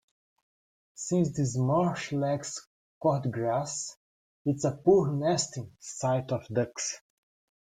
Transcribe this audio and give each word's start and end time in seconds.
Since 0.95 1.37
this 1.37 1.55
marsh 1.55 2.11
lacks 2.11 2.67
cordgrass, 2.99 3.95
it 4.45 4.55
is 4.55 4.65
a 4.65 4.71
poor 4.71 5.11
nesting 5.11 5.73
site 5.77 6.31
of 6.31 6.47
ducks. 6.47 6.97